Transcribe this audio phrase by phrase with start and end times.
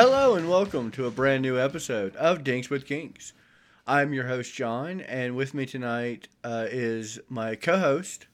[0.00, 3.32] Hello and welcome to a brand new episode of Dinks with Kinks.
[3.84, 8.28] I'm your host John, and with me tonight uh, is my co-host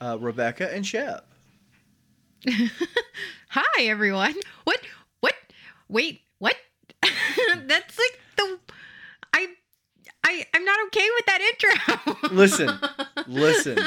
[0.00, 1.26] uh, Rebecca and Shep.
[3.48, 4.34] Hi everyone.
[4.62, 4.78] What?
[5.18, 5.34] What?
[5.88, 6.20] Wait.
[6.38, 6.54] What?
[7.02, 8.58] That's like the
[9.34, 9.48] I
[10.22, 12.28] I I'm not okay with that intro.
[12.36, 12.70] Listen,
[13.26, 13.78] listen.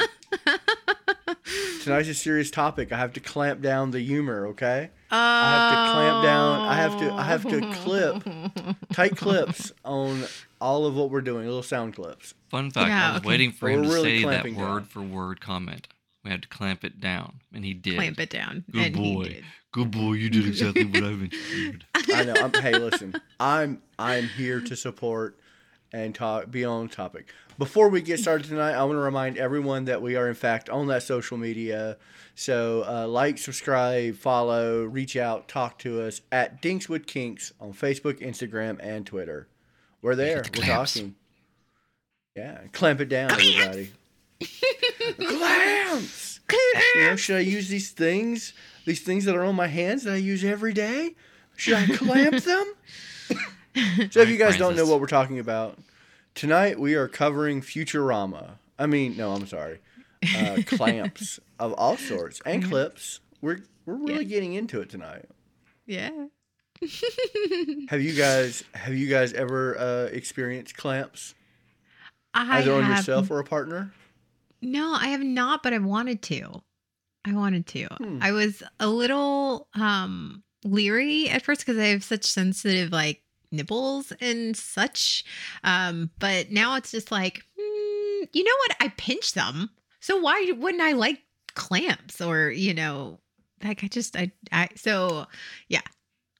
[1.84, 2.92] Tonight's a serious topic.
[2.92, 4.46] I have to clamp down the humor.
[4.48, 4.90] Okay.
[5.10, 6.60] I have to clamp down.
[6.68, 7.12] I have to.
[7.12, 10.24] I have to clip tight clips on
[10.60, 11.46] all of what we're doing.
[11.46, 12.34] Little sound clips.
[12.50, 13.28] Fun fact: Yeah, I was okay.
[13.28, 14.84] waiting for We're him to really say that clamping word down.
[14.84, 15.88] for word comment.
[16.24, 17.94] We had to clamp it down, and he did.
[17.96, 18.64] Clamp it down.
[18.70, 19.22] Good and boy.
[19.24, 19.44] he did.
[19.70, 21.84] Good boy, you did exactly what I mentioned.
[22.12, 22.34] I know.
[22.34, 23.14] I'm, hey, listen.
[23.38, 25.38] I'm I'm here to support
[25.92, 26.50] and talk.
[26.50, 27.32] Be on topic.
[27.58, 30.70] Before we get started tonight, I want to remind everyone that we are in fact
[30.70, 31.96] on that social media.
[32.34, 37.72] So uh, like, subscribe, follow, reach out, talk to us at Dinks with Kinks on
[37.72, 39.48] Facebook, Instagram, and Twitter.
[40.02, 40.42] We're there.
[40.42, 41.14] the We're talking.
[42.36, 43.92] Yeah, clamp it down, everybody.
[45.18, 46.34] clamps.
[46.94, 48.54] You know, should I use these things?
[48.86, 51.14] These things that are on my hands that I use every day?
[51.56, 52.72] Should I clamp them?
[54.10, 55.78] so if you guys don't know what we're talking about,
[56.34, 58.52] tonight we are covering Futurama.
[58.78, 59.80] I mean, no, I'm sorry.
[60.36, 63.20] Uh, clamps of all sorts and clips.
[63.40, 65.26] We're we're really getting into it tonight.
[65.86, 66.10] Yeah.
[67.88, 71.34] Have you guys have you guys ever uh, experienced clamps
[72.34, 73.92] I either on yourself or a partner?
[74.62, 76.62] No, I have not, but I wanted to.
[77.24, 77.86] I wanted to.
[77.86, 78.18] Hmm.
[78.22, 84.12] I was a little um leery at first because I have such sensitive like nipples
[84.20, 85.24] and such.
[85.64, 88.76] Um, but now it's just like, hmm, you know what?
[88.80, 89.70] I pinch them.
[90.00, 91.20] So why wouldn't I like
[91.54, 93.18] clamps or, you know,
[93.62, 95.26] like I just I I so
[95.68, 95.80] yeah.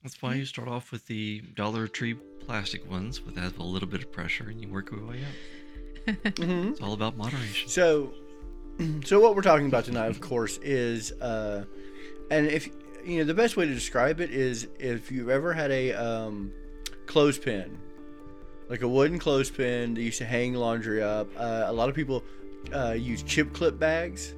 [0.02, 3.88] That's why you start off with the Dollar Tree plastic ones, with have a little
[3.88, 6.38] bit of pressure, and you work your way up.
[6.38, 7.68] hmm It's all about moderation.
[7.68, 8.14] So,
[9.04, 11.64] so what we're talking about tonight, of course, is, uh,
[12.30, 12.68] and if
[13.04, 16.52] you know, the best way to describe it is if you've ever had a um,
[17.08, 17.76] clothespin,
[18.68, 21.28] like a wooden clothespin that used to hang laundry up.
[21.36, 22.22] Uh, a lot of people
[22.72, 24.34] uh, use chip clip bags.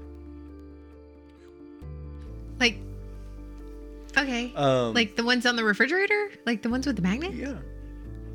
[2.58, 2.76] like
[4.16, 4.52] okay.
[4.54, 6.30] Um, like the ones on the refrigerator?
[6.46, 7.34] Like the ones with the magnet?
[7.34, 7.56] Yeah.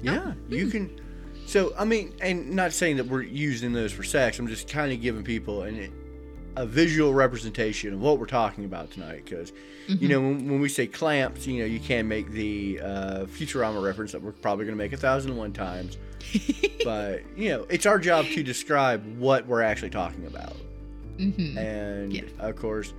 [0.01, 0.33] Yeah.
[0.49, 1.01] You can.
[1.47, 4.39] So, I mean, and not saying that we're using those for sex.
[4.39, 5.91] I'm just kind of giving people an,
[6.55, 9.23] a visual representation of what we're talking about tonight.
[9.25, 9.51] Because,
[9.87, 13.83] you know, when, when we say clamps, you know, you can make the uh, Futurama
[13.83, 15.97] reference that we're probably going to make a thousand and one times.
[16.83, 20.55] but, you know, it's our job to describe what we're actually talking about.
[21.17, 21.55] Mhm.
[21.57, 22.23] And Yeah.
[22.39, 22.93] of course,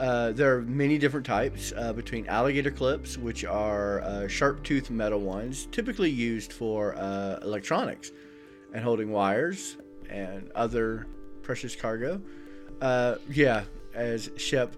[0.00, 4.90] uh, there are many different types uh, between alligator clips, which are uh, sharp tooth
[4.90, 8.12] metal ones, typically used for uh, electronics
[8.72, 9.76] and holding wires
[10.10, 11.06] and other
[11.42, 12.20] precious cargo.
[12.80, 14.72] Uh, yeah, as Shep,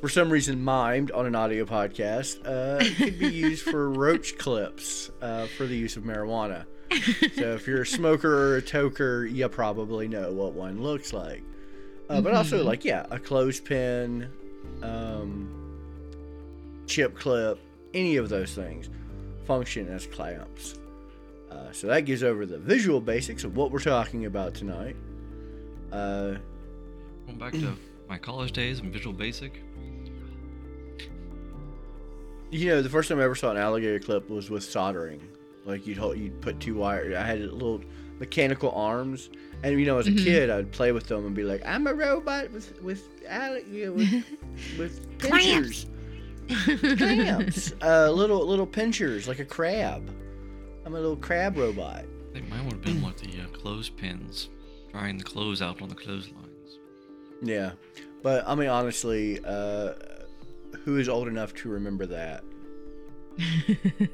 [0.00, 5.10] for some reason, mimed on an audio podcast, uh, could be used for roach clips
[5.20, 6.64] uh, for the use of marijuana.
[7.34, 11.42] So if you're a smoker or a toker, you probably know what one looks like.
[12.08, 12.64] Uh, but also, Mhm.
[12.64, 14.28] like, yeah, a clothespin,
[14.82, 15.50] um,
[16.86, 17.58] chip clip,
[17.92, 18.88] any of those things
[19.46, 20.78] function as clamps.
[21.50, 24.96] Uh, so that gives over the visual basics of what we're talking about tonight.
[25.92, 26.34] Uh,
[27.28, 27.76] Going back to
[28.08, 29.62] my college days and Visual Basic.
[32.50, 35.20] you know, the first time I ever saw an alligator clip was with soldering.
[35.66, 37.14] Like you'd hold, you'd put two wires.
[37.14, 37.82] I had little
[38.18, 39.28] mechanical arms,
[39.62, 40.24] and you know, as a Mhm.
[40.24, 43.84] kid, I'd play with them and be like, "I'm a robot with with alli- you
[43.86, 44.24] know, with,
[44.78, 45.84] with pinchers,
[46.96, 50.10] clamps, uh, little little pinchers like a crab.
[50.86, 54.48] I'm a little crab robot." I think mine would have been like the uh, clothespins,
[54.90, 56.47] drying the clothes out on the clotheslines.
[57.42, 57.72] Yeah,
[58.22, 59.92] but I mean, honestly, uh,
[60.84, 62.42] who is old enough to remember that?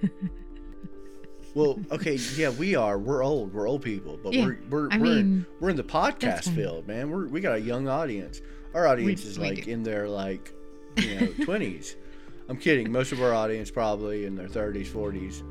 [1.55, 2.99] Well, okay, yeah, we are.
[2.99, 3.55] We're old.
[3.55, 6.89] We're old people, but Yeah, we're we're I we're, in, we're in the podcast field,
[6.89, 7.09] man.
[7.13, 8.43] We're we got a young audience.
[8.75, 9.71] Our audience We- is we like do.
[9.71, 10.53] in their like
[10.97, 11.95] you know twenties.
[12.49, 12.91] I'm kidding.
[12.91, 15.45] Most of our audience probably in their thirties, forties,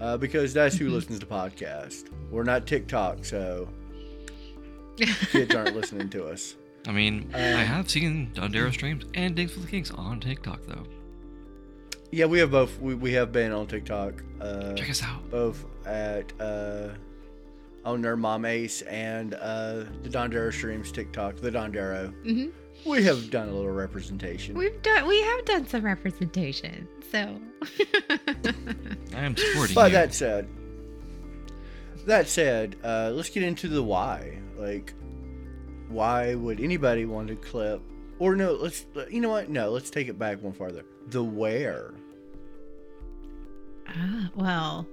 [0.00, 0.92] uh, because that's who Mhm.
[0.92, 2.04] listens to podcast.
[2.30, 3.68] We're not TikTok, so
[4.96, 6.56] kids aren't listening to us.
[6.86, 10.60] I mean, Uh, I have seen Dondero streams and Dinks for the Kings on TikTok
[10.66, 10.84] though.
[12.10, 12.80] Yeah, we have both.
[12.80, 14.22] We, we have been on TikTok.
[14.40, 15.30] Uh, Check us out.
[15.30, 16.88] both at uh,
[17.84, 21.36] on Nerd Mom Ace and uh, the Dondero streams TikTok.
[21.36, 22.12] The Dondero.
[22.24, 22.46] hmm
[22.86, 24.54] we have done a little representation.
[24.56, 26.88] We've done we have done some representation.
[27.12, 27.38] So
[29.14, 29.98] I am supporting But you.
[29.98, 30.48] that said,
[32.06, 34.38] that said, uh, let's get into the why.
[34.56, 34.94] Like,
[35.90, 37.80] why would anybody want to clip?
[38.18, 38.84] Or no, let's.
[39.10, 39.48] You know what?
[39.48, 40.84] No, let's take it back one farther.
[41.08, 41.94] The where.
[43.88, 44.86] Ah, well,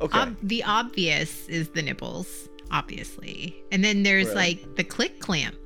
[0.00, 0.18] Okay.
[0.18, 3.56] ob- the obvious is the nipples, obviously.
[3.72, 4.58] And then there's Right.
[4.62, 5.56] like the click clamp.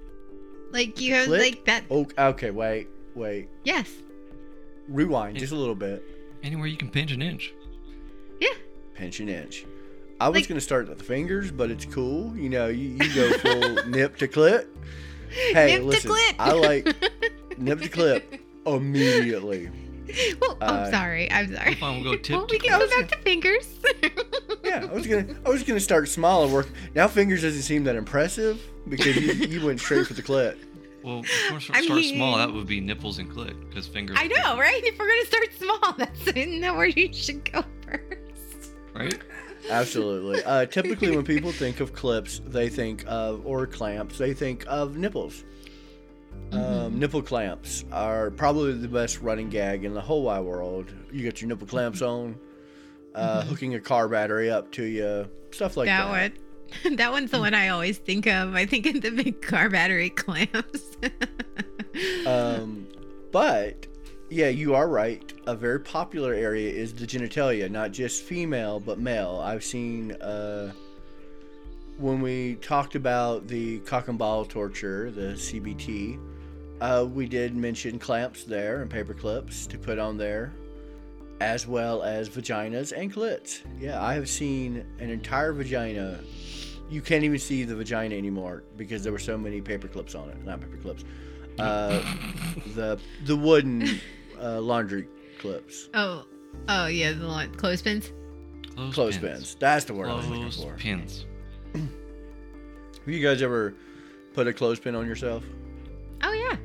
[0.70, 1.40] Like you have Click?
[1.54, 2.50] like that oh, okay.
[2.50, 2.88] Wait.
[3.14, 3.48] Wait.
[3.64, 3.88] yes.
[4.88, 6.02] Rewind just a little bit.
[6.42, 7.54] Anywhere you can pinch an inch.
[8.40, 8.48] Yeah.
[8.94, 9.64] Pinch an inch.
[10.24, 12.34] I was Like- gonna start with the fingers, but it's cool.
[12.36, 14.74] You know, you, you go full nip to clip.
[15.28, 16.36] Hey, Nip to listen, clip.
[16.38, 19.68] I like nip to clip immediately.
[20.40, 21.30] well, Uh, I'm sorry.
[21.30, 21.74] I'm sorry.
[21.74, 22.90] Fine, we'll go tip well, to we can clip.
[22.90, 23.68] go back to fingers.
[24.64, 26.68] Yeah, I was gonna, I was gonna start small and work.
[26.94, 30.58] Now fingers doesn't seem that impressive because you, you went straight for the clip.
[31.02, 32.38] Well, of course, I start small.
[32.38, 34.16] That would be nipples and clit, because fingers.
[34.18, 34.80] I know, right?
[34.84, 38.23] If we're gonna start small, that's isn't that where you should go first.
[38.94, 39.18] Right?
[39.70, 40.42] Absolutely.
[40.44, 44.96] Uh, typically, when people think of clips, they think of or clamps, they think of
[44.96, 45.44] nipples.
[46.52, 50.92] Um, nipple clamps are probably the best running gag in the whole wide world.
[51.12, 52.38] You get your nipple clamps on,
[53.14, 56.04] uh, hooking a car battery up to you, stuff like that.
[56.04, 56.38] that one.
[56.96, 58.54] That one's the one I always think of.
[58.54, 60.96] I think of the big car battery clamps.
[62.26, 62.88] Um,
[63.30, 63.86] but
[64.34, 65.32] yeah, you are right.
[65.46, 69.40] A very popular area is the genitalia, not just female but male.
[69.42, 70.72] I've seen uh,
[71.98, 76.18] when we talked about the cock and ball torture, the CBT.
[76.80, 80.52] Uh, we did mention clamps there and paper clips to put on there,
[81.40, 83.60] as well as vaginas and clits.
[83.78, 86.18] Yeah, I have seen an entire vagina.
[86.90, 90.28] You can't even see the vagina anymore because there were so many paper clips on
[90.28, 90.44] it.
[90.44, 91.04] Not paper clips.
[91.56, 92.02] Uh,
[92.74, 94.00] the the wooden
[94.40, 95.08] uh, laundry
[95.38, 96.24] clips, oh,
[96.68, 98.12] oh yeah, the one clothespins.
[98.74, 99.56] Close clothespins.
[99.60, 100.74] That's the word I was looking Close for.
[100.74, 101.26] pins.
[101.74, 101.88] Have
[103.06, 103.74] you guys ever
[104.32, 105.44] put a clothespin on yourself?
[106.22, 106.56] Oh yeah,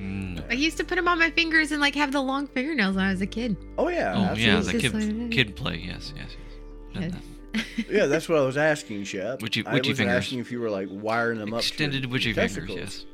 [0.00, 0.44] Mm.
[0.50, 3.04] I used to put them on my fingers and like have the long fingernails when
[3.06, 3.56] I was a kid.
[3.78, 4.72] Oh yeah, Oh yeah, absolutely.
[4.72, 5.76] the Just kid like- kid play.
[5.86, 6.36] Yes, yes,
[6.94, 7.00] yes.
[7.00, 7.10] Done
[7.54, 7.64] that.
[7.90, 9.40] yeah, that's what I was asking, Shep.
[9.40, 10.24] Witchy- I witchy wasn't fingers.
[10.24, 11.62] asking if you were like wiring them up.
[11.62, 12.34] to witchy your fingers.
[12.34, 12.78] testicles.
[12.78, 13.06] Yes.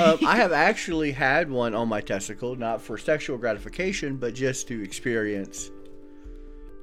[0.00, 4.66] Um, I have actually had one on my testicle, not for sexual gratification, but just
[4.68, 5.70] to experience.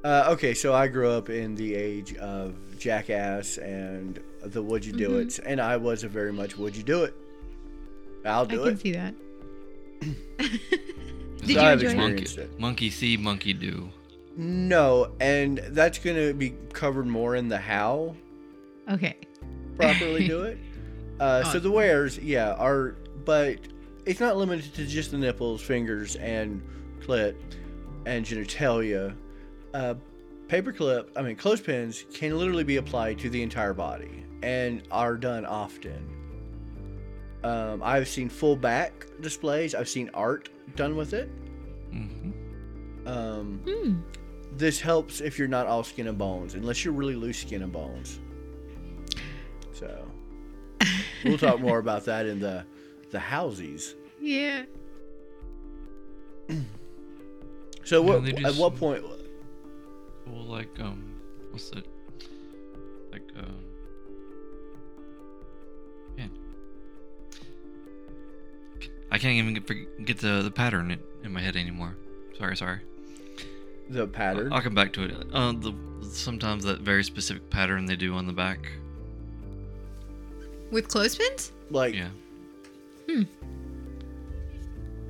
[0.03, 4.94] Uh, okay, so I grew up in the age of Jackass and the Would You
[4.94, 5.21] Do Mhm.
[5.27, 7.13] It, and I was a very much Would You Do It.
[8.25, 8.59] I'll do it.
[8.62, 8.81] I do can it.
[8.81, 9.13] see that.
[10.39, 10.50] Is
[11.48, 11.98] Did So you I've enjoy?
[11.98, 12.59] Monkey, it.
[12.59, 13.89] monkey see, monkey do.
[14.38, 18.15] No, and that's going to be covered more in the how
[18.89, 19.18] Okay.
[19.77, 20.57] properly do it.
[21.22, 22.96] Uh, so the wares, yeah, are,
[23.26, 23.60] but
[24.06, 26.62] it's not limited to just the nipples, fingers, and
[27.00, 27.36] clit
[28.08, 29.16] and genitalia.
[29.74, 29.94] Uh,
[30.48, 35.46] paperclip, I mean, clothespins can literally be applied to the entire body and are done
[35.46, 36.10] often.
[37.44, 39.76] Um, I've seen full back displays.
[39.76, 41.30] I've seen art done with it.
[41.92, 42.32] hmm
[43.06, 43.94] Um, Hmm.
[44.58, 47.72] this helps if you're not all skin and bones, unless you're really loose skin and
[47.72, 48.20] bones.
[50.81, 50.86] So
[51.25, 52.66] we'll talk more about that in the
[53.12, 53.95] the houses.
[54.19, 54.63] Yeah.
[57.84, 59.03] So what they do at what point?
[60.27, 61.03] Well, like um,
[61.50, 61.86] what's that?
[63.12, 63.56] Like um,
[66.15, 66.32] man,
[69.12, 71.98] I can't even get, forg- get the the pattern in, in my head anymore.
[72.38, 72.79] Sorry, sorry.
[73.89, 74.53] The pattern.
[74.53, 75.27] I'll come back to it.
[75.34, 78.72] Uh, the sometimes that very specific pattern they do on the back.
[80.72, 81.51] With clothespins?
[81.70, 82.10] like Yeah.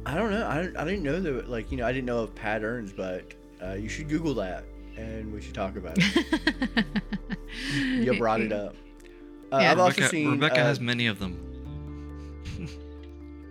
[0.05, 0.43] I don't know.
[0.45, 1.49] I, I didn't know that.
[1.49, 3.23] Like you know, I didn't know of patterns, but
[3.63, 4.63] uh, you should Google that,
[4.97, 6.85] and we should talk about it.
[7.75, 8.75] you brought it up.
[9.53, 9.71] Uh, Yeah.
[9.71, 11.37] I've also Rebecca, seen Rebecca uh, has many of them.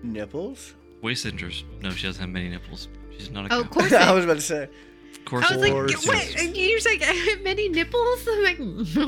[0.02, 0.74] nipples.
[1.02, 1.64] Waist injures.
[1.80, 2.88] No, she doesn't have many nipples.
[3.16, 3.68] She's not a Oh, cow.
[3.68, 4.02] corset.
[4.02, 4.68] I was about to say.
[5.18, 6.06] Of course, I was like, Corsets.
[6.06, 6.56] what?
[6.56, 8.26] You're just like, many nipples?
[8.28, 8.58] I'm like,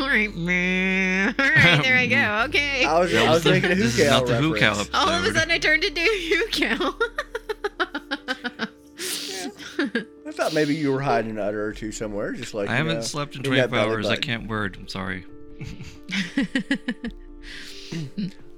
[0.00, 1.35] all right, man.
[1.38, 2.44] all right, there I go.
[2.49, 2.85] Okay.
[2.85, 4.80] I was, I was This making a is hookah not the hookah reference.
[4.88, 4.97] episode.
[4.97, 6.94] All of a sudden, I turned into you cow.
[10.25, 12.94] I thought maybe you were hiding an udder or two somewhere, just like I haven't
[12.97, 14.09] know, slept in in that 24 belly hours.
[14.09, 14.76] I can't word.
[14.78, 15.25] I'm sorry.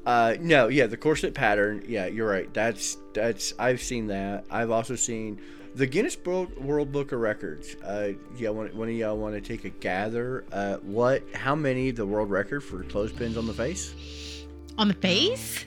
[0.06, 1.82] Uh, no, yeah, the corset pattern.
[1.88, 2.52] Yeah, you're right.
[2.52, 4.44] That's that's I've seen that.
[4.50, 5.40] I've also seen
[5.74, 7.74] the Guinness World, World Book of Records.
[7.84, 10.44] Uh, yeah, one, one of y'all want to take a gather?
[10.52, 11.22] Uh, what?
[11.34, 14.44] How many the world record for clothespins on the face?
[14.78, 15.64] On the face?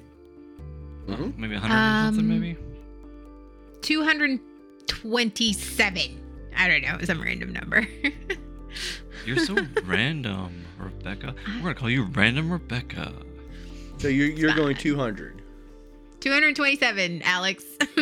[1.07, 1.37] Mhm.
[1.37, 2.57] Maybe 100 and something, Um, maybe?
[3.81, 6.01] 227.
[6.55, 7.87] I don't know, some random number.
[9.25, 11.33] You're so random, Rebecca.
[11.47, 13.13] We're going to call you Random Rebecca.
[13.97, 15.41] So you're you're going 200.
[16.19, 17.63] 227, Alex.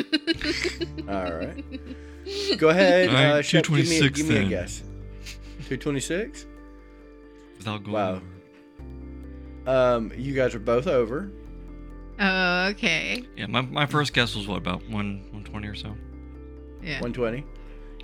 [1.08, 1.64] All right.
[2.58, 3.10] Go ahead.
[3.10, 4.80] All right, uh, Shep, give me, 226 give me a guess.
[5.70, 6.46] 226.
[7.58, 8.12] Without going Wow.
[8.12, 8.24] over.
[9.68, 11.32] Um, you guys are both over.
[12.20, 13.24] Oh, okay.
[13.36, 15.96] Yeah, my, my first guess was what, about 1 120 or so?
[16.82, 17.02] Yeah.
[17.02, 17.44] 120.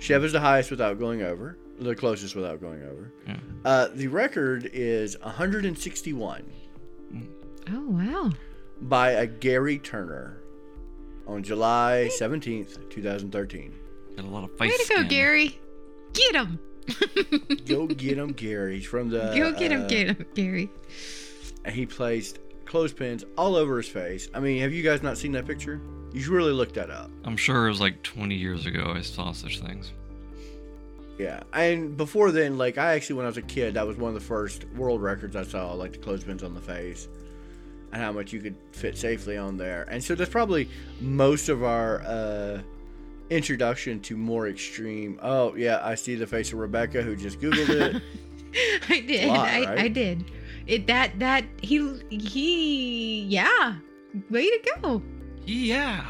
[0.00, 1.56] Shep is the highest without going over.
[1.78, 3.12] The closest without going over.
[3.26, 3.36] Yeah.
[3.64, 6.44] Uh, the record is 161
[7.70, 8.30] Oh, wow.
[8.80, 10.38] By a Gary Turner
[11.26, 13.74] on July 17th, 2013.
[14.16, 15.08] Got a lot of Way face to go, skin.
[15.08, 15.58] Gary.
[16.12, 16.58] Get him.
[17.66, 18.76] Go get him, Gary.
[18.76, 19.32] He's from the.
[19.36, 20.70] Go get him, uh, get him, Gary.
[21.64, 24.28] And he placed clothespins all over his face.
[24.34, 25.80] I mean, have you guys not seen that picture?
[26.12, 27.10] You should really look that up.
[27.24, 29.92] I'm sure it was like 20 years ago I saw such things.
[31.18, 34.08] Yeah, and before then, like I actually, when I was a kid, that was one
[34.08, 37.08] of the first world records I saw, like the clothespins on the face,
[37.92, 39.86] and how much you could fit safely on there.
[39.90, 40.68] And so that's probably
[41.00, 42.62] most of our uh,
[43.30, 45.18] introduction to more extreme.
[45.22, 48.02] Oh yeah, I see the face of Rebecca who just googled it.
[48.88, 49.28] I did.
[49.28, 49.78] lot, I, right?
[49.78, 50.30] I did.
[50.66, 53.76] It that that he he yeah.
[54.30, 55.02] Way to go.
[55.44, 56.04] Yeah.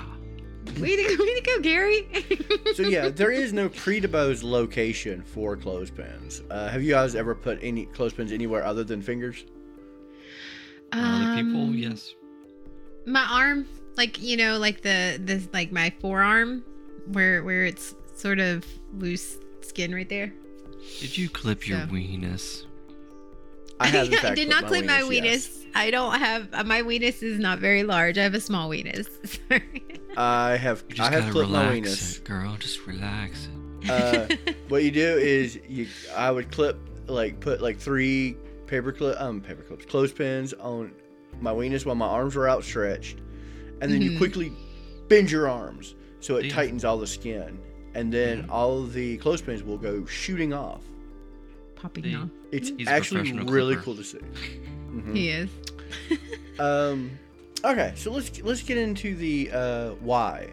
[0.79, 2.09] Way to go, way to go, Gary.
[2.75, 6.43] so yeah, there is no predisposed location for clothespins.
[6.51, 9.45] Uh, have you guys ever put any clothespins anywhere other than fingers?
[10.93, 12.15] Other people, Um, yes.
[13.07, 16.63] My arm, like you know, like the this like my forearm,
[17.07, 18.65] where where it's sort of
[18.99, 20.33] loose skin right there.
[21.01, 22.65] Did you clip your so- weenus?
[23.81, 25.25] I have in fact did not clip my weenus.
[25.25, 25.59] yes.
[25.75, 28.19] I don't have uh, my weenus is not very large.
[28.19, 29.09] I have a small weenus.
[29.49, 29.83] Sorry.
[30.17, 32.19] I have just I have gotta clipped my relax weenus.
[32.19, 32.57] it, girl.
[32.59, 33.49] Just relax
[33.83, 33.91] it.
[33.91, 38.37] Uh, what you do is you I would clip like put like three
[38.73, 40.93] paper clip um paper clips clothespins on
[41.43, 43.19] my weenus while my arms were outstretched,
[43.83, 44.17] and then you Mhm.
[44.19, 44.51] quickly
[45.09, 46.51] bend your arms so it Damn.
[46.53, 47.59] tightens all the skin,
[47.95, 48.51] and then Mhm.
[48.51, 50.81] all the clothespins will go shooting off.
[51.77, 52.29] Popping The- off.
[52.51, 53.83] It's He's actually really clipper.
[53.83, 54.19] cool to see.
[54.91, 55.15] Mhm.
[55.17, 55.51] He is.
[56.59, 57.11] Um,
[57.65, 60.49] okay, so let's let's get into the uh, why.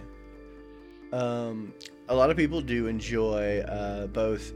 [1.14, 1.74] Um,
[2.08, 4.54] a lot of people do enjoy uh, both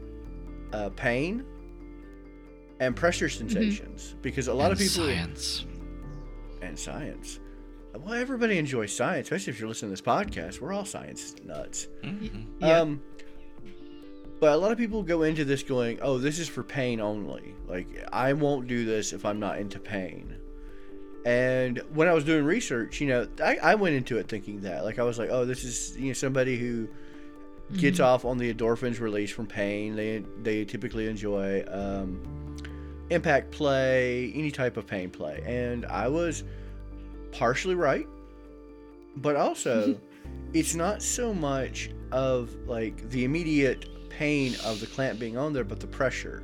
[0.72, 1.44] uh, pain
[2.84, 5.64] and pressure sensations because a lot of people Science.
[6.62, 7.40] and science.
[7.96, 10.60] Well, everybody enjoys science, especially if you're listening to this podcast.
[10.60, 11.86] We're all science nuts.
[12.02, 12.46] Mhm.
[12.60, 12.80] Yeah.
[12.80, 13.02] Um,
[14.40, 17.54] but a lot of people go into this going, "Oh, this is for pain only.
[17.68, 20.34] Like I won't do this if I'm not into pain."
[21.24, 24.84] And when I was doing research, you know, I, I went into it thinking that,
[24.84, 26.88] like, I was like, "Oh, this is you know somebody who
[27.78, 28.04] gets Mhm.
[28.04, 29.94] off on the endorphins released from pain.
[29.96, 32.20] They they typically enjoy um,
[33.14, 36.44] impact play, any type of pain play." And I was
[37.32, 38.06] partially right,
[39.16, 39.98] but also
[40.52, 45.64] it's not so much of like the immediate pain of the clamp being on there,
[45.64, 46.42] but the pressure.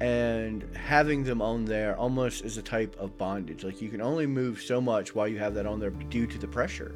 [0.00, 3.64] And having them on there almost is a type of bondage.
[3.64, 6.38] Like you can only move so much while you have that on there due to
[6.38, 6.94] the pressure.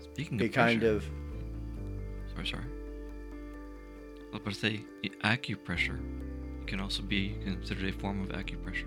[0.00, 1.10] Speaking of It kind pressure- of
[2.34, 2.64] Sorry, sorry.
[4.32, 4.84] I was about to say
[5.24, 6.00] acupressure
[6.72, 8.86] can also be considered a form of acupressure.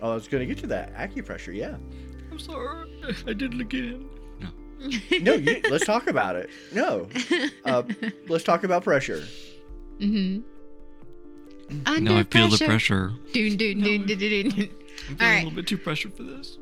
[0.00, 1.52] Oh, I was going to get to that acupressure.
[1.52, 1.76] Yeah.
[2.30, 2.88] I'm sorry,
[3.26, 4.08] I did it again.
[4.40, 4.48] No,
[5.20, 6.50] No, you, let's talk about it.
[6.72, 7.08] No,
[7.64, 7.82] uh,
[8.28, 9.24] let's talk about pressure.
[9.98, 10.38] hmm
[11.98, 13.12] now I feel the pressure.
[13.34, 14.70] Dun, dun, dun, dun, dun, dun.
[15.08, 16.58] I'm feeling All a little bit too pressured for this.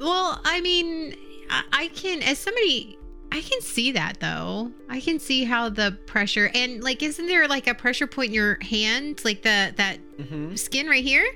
[0.00, 1.14] Well, I mean,
[1.50, 2.98] I, I can, as somebody,
[3.34, 4.70] I can see that though.
[4.88, 8.34] I can see how the pressure and like, isn't there like a pressure point in
[8.34, 10.54] your hand, like the that Mm-hmm.
[10.54, 11.26] skin right here,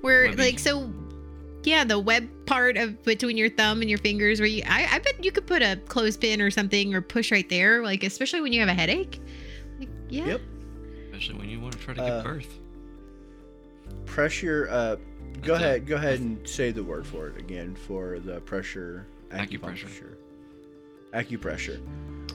[0.00, 0.36] where Webby.
[0.42, 0.90] like so.
[1.64, 4.98] Yeah, the web part of between your thumb and your fingers, where you, I, I
[4.98, 8.52] bet you could put a clothespin or something or push right there, like especially when
[8.52, 9.20] you have a headache.
[9.78, 10.26] Like, yeah.
[10.26, 10.40] Yep.
[11.12, 12.58] Especially when you want to try to Uh, give birth.
[14.06, 14.66] Pressure.
[14.70, 15.00] Uh, go
[15.40, 15.86] That's a- ahead.
[15.86, 19.06] Go ahead and say the word for it again for the pressure.
[19.30, 20.14] Acupressure.
[21.14, 21.80] Acupressure.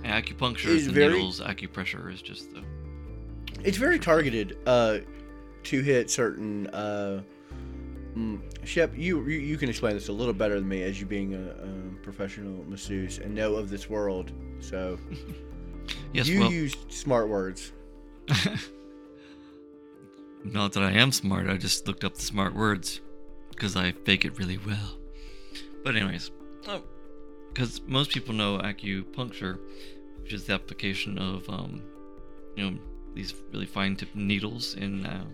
[0.04, 1.40] Acupuncture is very- needles.
[1.42, 2.64] Acupressure is just the.
[3.64, 5.00] It's very targeted uh,
[5.64, 6.68] to hit certain.
[6.68, 7.24] Uh,
[8.16, 11.08] mm, Shep, you, you you can explain this a little better than me as you
[11.08, 14.32] being a, a professional masseuse and know of this world.
[14.60, 15.00] So
[16.14, 17.72] Yes, you well, use smart words.
[20.44, 21.48] not that I am smart.
[21.50, 23.02] I just looked up the smart words
[23.52, 24.98] because I fake it really well.
[25.84, 26.32] But anyways,
[27.58, 29.58] because most people know acupuncture,
[30.22, 31.82] which is the application of um,
[32.56, 32.78] you know
[33.16, 35.26] these really fine tipped needles in uh,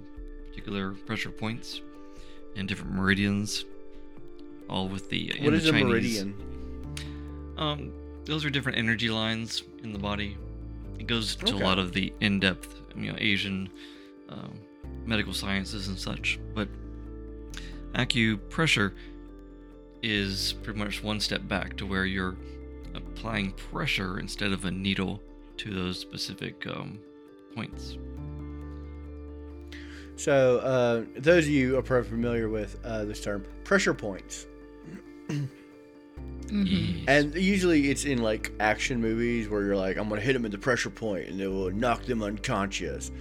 [0.47, 1.81] particular pressure points
[2.55, 3.65] and different meridians,
[4.69, 6.35] all with the in What the is a Chinese- meridian?
[7.57, 7.91] Um,
[8.23, 10.37] those are different energy lines in the body.
[10.99, 11.61] It goes to Okay.
[11.61, 13.69] a lot of the in-depth, you know, Asian
[14.29, 14.53] um,
[15.05, 16.39] medical sciences and such.
[16.55, 16.69] But
[17.95, 18.93] acupressure
[20.03, 22.35] is pretty much one step back to where you're
[22.93, 25.21] applying pressure instead of a needle
[25.57, 26.99] to those specific um,
[27.55, 27.97] points.
[30.15, 34.45] So, uh, those of you who are probably familiar with uh, this term, pressure points.
[36.47, 37.05] Mhm.
[37.07, 40.45] And usually it's in like action movies where you're like, I'm going to hit them
[40.45, 43.11] at the pressure point and it will knock them unconscious.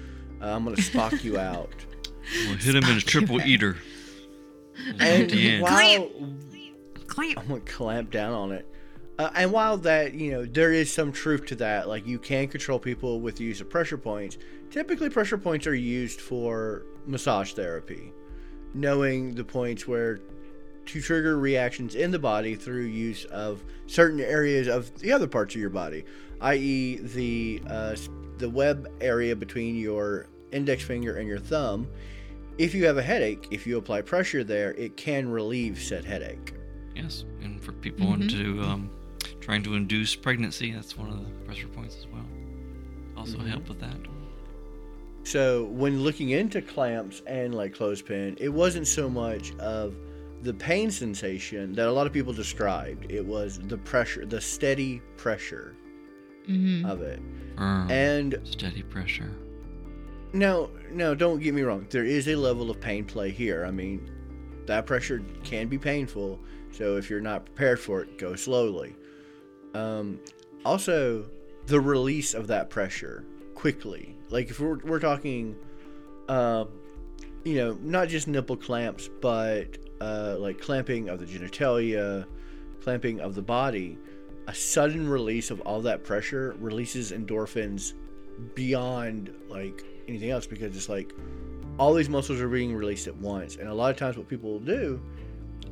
[0.41, 1.71] Uh, I'm going to spock you out.
[2.47, 3.77] we'll hit him in a triple eater.
[4.99, 5.62] And At the end.
[5.62, 6.11] while
[7.12, 7.40] Clamp.
[7.40, 8.66] I'm to clamp down on it.
[9.19, 11.87] Uh, and while that, you know, there is some truth to that.
[11.87, 14.38] Like you can control people with the use of pressure points.
[14.71, 18.14] Typically, pressure points are used for massage therapy,
[18.73, 20.21] knowing the points where
[20.87, 25.54] to trigger reactions in the body through use of certain areas of the other parts
[25.54, 26.07] of your body,
[26.40, 27.95] i.e., the uh,
[28.38, 31.87] the web area between your index finger and your thumb.
[32.57, 36.54] If you have a headache, if you apply pressure there, it can relieve said headache.
[36.95, 38.91] Yes, and for people wanting to um,
[39.41, 42.27] trying to induce pregnancy, that's one of the pressure points as well.
[43.17, 43.47] Also Mhm.
[43.49, 43.97] help with that.
[45.25, 49.95] So when looking into clamps and like clothespin, it wasn't so much of
[50.43, 53.07] the pain sensation that a lot of people described.
[53.11, 55.77] It was the pressure, the steady pressure
[56.49, 56.85] Mhm.
[56.91, 57.21] of it.
[57.57, 59.31] Firm, And steady pressure.
[60.33, 61.87] no, no, don't get me wrong.
[61.91, 63.65] There is a level of pain play here.
[63.65, 64.11] I mean,
[64.67, 66.41] that pressure can be painful.
[66.73, 68.97] So if you're not prepared for it, go slowly.
[69.75, 70.21] Um,
[70.64, 71.26] also,
[71.66, 74.16] the release of that pressure quickly.
[74.31, 75.57] Like if we're, we're talking,
[76.29, 76.64] uh,
[77.44, 82.27] you know, not just nipple clamps, but uh, like clamping of the genitalia,
[82.83, 83.99] clamping of the body.
[84.49, 87.92] A sudden release of all that pressure releases endorphins
[88.55, 91.12] beyond like anything else because it's like
[91.79, 93.57] all these muscles are being released at once.
[93.57, 95.01] And a lot of times, what people will do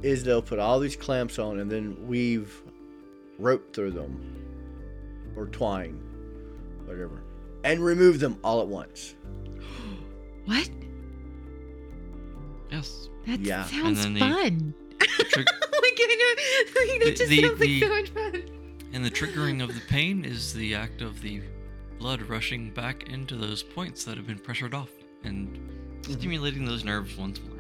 [0.03, 2.63] is they'll put all these clamps on and then weave
[3.39, 4.37] rope through them
[5.37, 6.01] or twine,
[6.87, 7.23] whatever,
[7.65, 9.15] and remove them all at once.
[10.47, 10.69] What?
[12.71, 13.09] Yes.
[13.27, 13.65] That Yeah.
[13.67, 14.75] sounds then the- fun.
[14.99, 18.43] trick- like, I know, like, that The- just the- sounds the- like so much fun.
[18.93, 21.43] And the triggering of the pain is the act of the
[21.99, 24.91] blood rushing back into those points that have been pressured off
[25.23, 25.49] and
[26.03, 26.13] mm-hmm.
[26.15, 27.60] stimulating those nerves once more.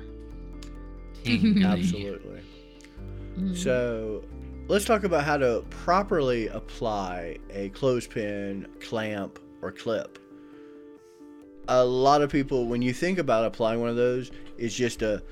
[1.25, 1.65] Tingly.
[1.65, 2.41] Absolutely.
[3.39, 3.57] Mm.
[3.57, 4.25] So
[4.69, 10.19] let's talk about how to properly apply a clothespin, clamp, or clip.
[11.69, 15.23] A lot of people, when you think about applying one of those, is just to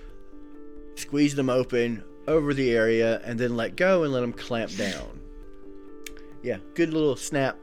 [0.94, 5.20] squeeze them open over the area and then let go and let them clamp down.
[6.42, 7.56] Yeah, good little snap.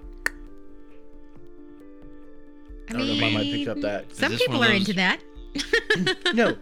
[2.89, 4.15] I don't know if I might pick up mean, that.
[4.15, 5.21] Some people are those- into that.
[6.33, 6.57] no,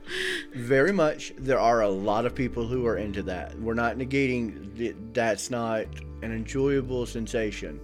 [0.53, 1.33] very much.
[1.37, 3.59] There are a lot of people who are into that.
[3.59, 5.85] We're not negating that that's not
[6.21, 7.79] an enjoyable sensation.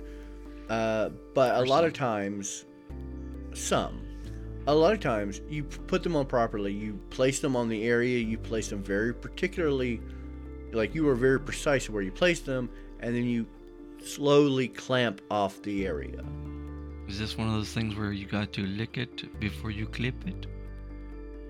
[0.70, 2.66] Uh, but a lot of times,
[3.54, 4.06] some,
[4.68, 6.72] a lot of times, you put them on properly.
[6.72, 8.20] You place them on the area.
[8.20, 10.02] You place them very particularly,
[10.72, 12.70] like you were very precise where you place them,
[13.00, 13.48] and then you
[14.04, 16.24] slowly clamp off the area.
[17.08, 20.28] Is this one of those things where you got to lick it before you clip
[20.28, 20.46] it?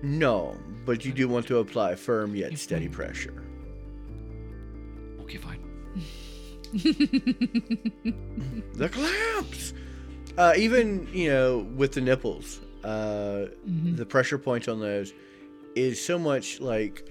[0.02, 3.42] No, but you do want to apply firm yet steady pressure.
[5.22, 5.60] Okay, fine.
[8.74, 9.74] The clamps.
[10.38, 13.96] Uh, even you know with the nipples, uh, Mhm.
[13.96, 15.12] the pressure points on those
[15.74, 17.06] is so much like.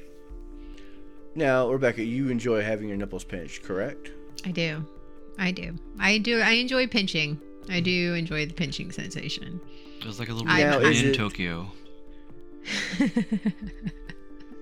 [1.36, 4.12] Now, Rebecca, you enjoy having your nipples pinched, correct?
[4.46, 4.84] I do.
[5.38, 5.76] I do.
[6.00, 6.40] I do.
[6.40, 7.40] I enjoy pinching.
[7.70, 9.62] I do enjoy the pinching sensation.
[10.02, 11.72] Feels like a little I- Now, bit in it- Tokyo.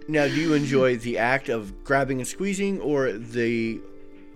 [0.10, 3.81] Now, do you enjoy the act of grabbing and squeezing, or the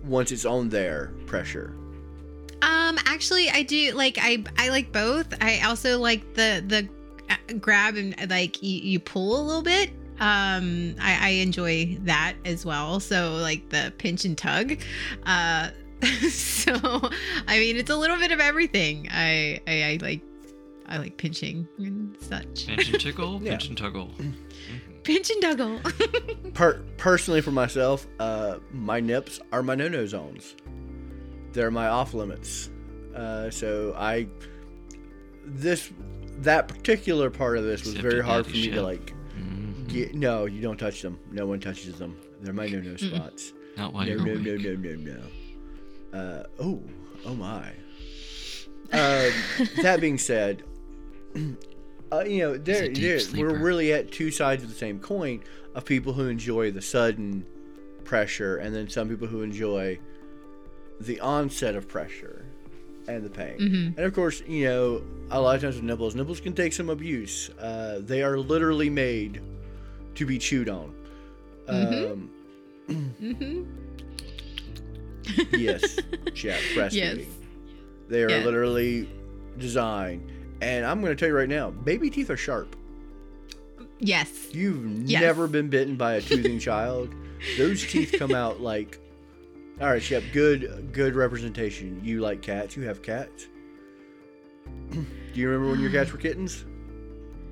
[0.04, 1.74] once it's on there pressure?
[2.60, 5.32] Um, actually, I do like I I like both.
[5.40, 6.88] I also like the the
[7.30, 9.90] uh, grab and like you, you pull a little bit.
[10.20, 13.00] Um, I, I enjoy that as well.
[13.00, 14.78] So like the pinch and tug.
[15.24, 15.70] Uh,
[16.28, 16.74] so
[17.48, 19.08] I mean, it's a little bit of everything.
[19.10, 20.20] I I, I like
[20.86, 22.66] I like pinching and such.
[22.66, 23.50] Pinch and tickle, Yeah.
[23.52, 24.12] pinch and tuggle.
[24.16, 24.32] Mhm.
[25.04, 25.80] Pinch and Dougal.
[26.54, 30.54] Per- personally, for myself, uh, my nips are my no-no zones.
[31.52, 32.70] They're my off limits.
[33.14, 34.28] Uh, so I,
[35.44, 35.90] this,
[36.38, 38.82] that particular part of this was Except very hard for daddy me to shit.
[38.84, 39.14] like.
[39.36, 39.88] Mhm.
[39.88, 41.18] Get, no, you don't touch them.
[41.32, 42.16] No one touches them.
[42.40, 43.52] They're my no-no spots.
[43.76, 44.78] Not while No, you're no, no, awake.
[44.78, 45.18] no, no,
[46.12, 46.18] no.
[46.18, 46.82] Uh, oh,
[47.26, 47.72] oh my.
[48.94, 49.32] Um,
[49.82, 50.64] that being said,
[52.12, 55.42] uh, you know, there, there, we're really at two sides of the same coin
[55.74, 57.44] of people who enjoy the sudden
[58.04, 59.98] pressure, and then some people who enjoy
[61.00, 62.44] the onset of pressure
[63.08, 63.58] and the pain.
[63.58, 63.86] Mhm.
[63.96, 66.88] And of course, you know, a lot of times with nipples, nipples can take some
[66.90, 67.50] abuse.
[67.58, 69.40] Uh, they are literally made
[70.14, 70.94] to be chewed on.
[71.68, 72.12] Mhm.
[72.12, 72.30] Um,
[72.88, 73.62] mm-hmm.
[75.56, 75.96] yes,
[76.34, 76.92] Jeff, breastfeeding.
[77.18, 77.26] Yes.
[78.08, 78.44] They are Yeah.
[78.44, 79.08] literally
[79.58, 80.30] designed.
[80.62, 82.76] And I'm going to tell you right now, baby teeth are sharp.
[83.98, 84.48] Yes.
[84.52, 85.20] You've Yes.
[85.20, 87.12] never been bitten by a toothing child.
[87.58, 88.98] Those teeth come out like.
[89.80, 90.22] All right, Shep.
[90.32, 92.00] Good, good representation.
[92.04, 92.76] You like cats.
[92.76, 93.48] You have cats.
[94.92, 95.04] Do
[95.40, 96.64] you remember when your cats were kittens?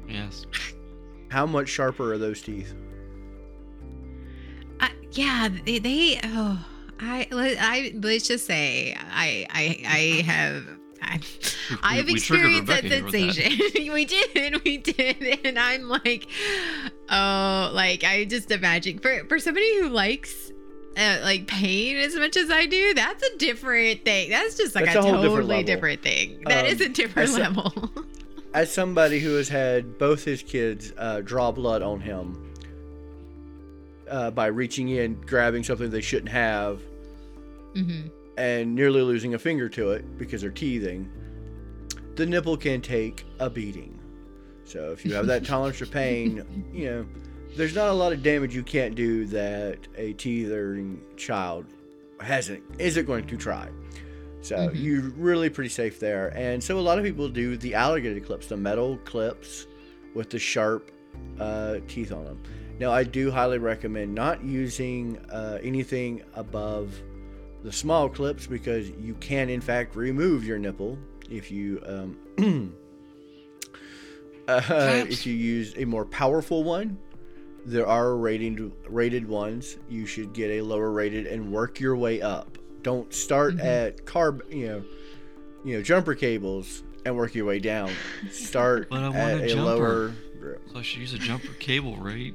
[0.08, 0.46] Yes.
[1.30, 2.74] How much sharper are those teeth?
[4.80, 6.64] Uh, yeah, they, they oh,
[7.00, 10.64] I let I let's just say I I I have
[11.10, 11.18] I,
[11.82, 13.10] I've experienced that Rebecca that.
[13.12, 13.92] sensation.
[13.92, 16.28] we did, we did, and I'm like,
[17.10, 20.52] oh, like I just imagine for for somebody who likes.
[20.96, 24.28] Uh, like pain as much as I do, that's a different thing.
[24.28, 26.42] That's just like That's a, a totally different different, thing.
[26.46, 27.90] That Um, is a different as a- level.
[28.54, 32.36] As somebody who has had both his kids uh, draw blood on him
[34.10, 36.80] uh, by reaching in, grabbing something they shouldn't have,
[37.74, 41.10] hmm and nearly losing a finger to it because they're teething,
[42.16, 43.98] the nipple can take a beating.
[44.64, 47.06] So if you have that tolerance for pain, you know,
[47.56, 51.66] there's not a lot of damage you can't do that a teething child
[52.20, 53.68] hasn't isn't going to try.
[54.42, 54.70] So Mhm.
[54.74, 56.28] you're really pretty safe there.
[56.36, 59.66] And so a lot of people do the alligator clips, the metal clips
[60.14, 60.90] with the sharp
[61.38, 62.40] uh, teeth on them.
[62.78, 66.94] Now I do highly recommend not using uh, anything above
[67.62, 70.98] the small clips because you can in fact remove your nipple
[71.30, 72.16] if you um,
[74.48, 76.98] uh, if you use a more powerful one.
[77.66, 79.76] There are rated rated ones.
[79.88, 82.56] You should get a lower rated and work your way up.
[82.82, 83.64] Don't start Mhm.
[83.64, 84.82] at carb you know
[85.62, 87.90] you know jumper cables and work your way down.
[88.30, 89.62] Start But I want at a jumper.
[89.64, 90.14] lower
[90.72, 92.34] So I should use a jumper cable, right?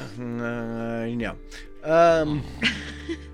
[0.00, 1.36] uh, no.
[1.84, 2.42] Um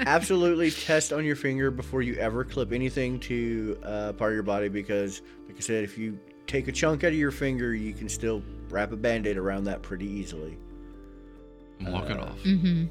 [0.00, 4.42] absolutely test on your finger before you ever clip anything to uh, part of your
[4.42, 7.92] body because like i said if you take a chunk out of your finger you
[7.92, 10.56] can still wrap a band-aid around that pretty easily.
[11.80, 12.40] And walk it Uh, off.
[12.42, 12.84] hmm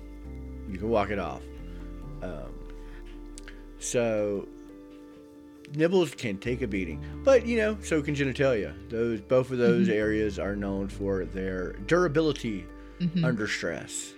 [0.69, 1.41] you can walk it off.
[2.21, 2.51] Um,
[3.79, 4.47] so
[5.75, 8.73] nibbles can take a beating but you know so can genitalia.
[8.89, 9.93] Those both of those Mhm.
[9.93, 12.65] areas are known for their durability
[12.99, 14.13] hmm under stress.
[14.13, 14.16] Yeah,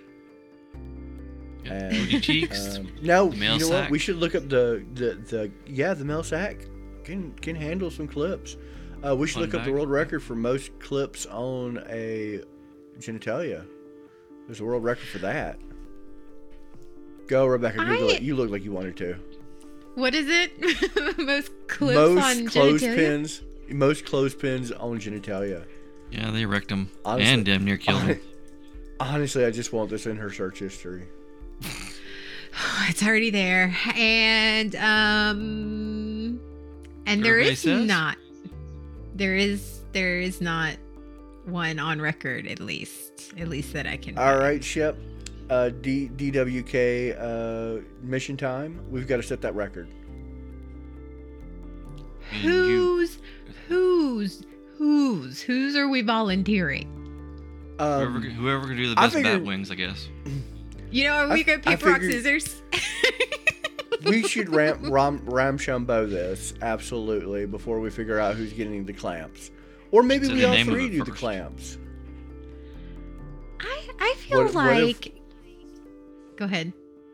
[1.64, 2.76] and, booty cheeks.
[2.76, 3.90] Um, no, The male you know what?
[3.90, 6.58] We should look up the, the the yeah the male sack
[7.04, 8.56] can can handle some clips.
[9.04, 12.40] Uh, we should Fun look up the world record for most clips on a
[12.98, 13.66] genitalia.
[14.46, 15.58] There's a world record for that.
[17.28, 17.78] Go, Rebecca.
[17.78, 18.22] Google I- it.
[18.22, 19.16] You look like you wanted to.
[19.94, 21.18] What is it?
[21.18, 23.42] Most clips most on clothespins.
[23.68, 25.66] Most clothespins on genitalia.
[26.10, 28.20] Yeah, they wrecked him Honestly- and damn near killed him.
[29.00, 31.08] Honestly, I just want this in her search history.
[32.88, 36.40] It's already there, and um,
[37.06, 37.86] and there Everybody is says?
[37.86, 38.16] not.
[39.14, 40.76] There is there is not
[41.44, 44.18] one on record, at least, at least that I can.
[44.18, 44.96] All right, Shep.
[45.48, 48.80] Uh, D- DWK uh, mission time.
[48.90, 49.88] We've got to set that record.
[52.42, 53.18] Who's
[53.68, 54.42] who's
[54.78, 56.86] who's who's are we volunteering?
[57.78, 60.08] Um, whoever, whoever can do the I best bat wings, I guess.
[60.90, 62.62] You know, are we go I paper rock scissors?
[64.04, 69.50] we should ram, ram ramshambo this absolutely before we figure out who's getting the clamps,
[69.92, 71.78] or maybe Say we all name three it do the clamps.
[73.60, 75.14] I I feel What- what if- like.
[76.36, 76.72] Go ahead.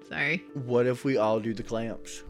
[0.09, 0.45] Sorry.
[0.55, 2.23] What if we all do the clamps?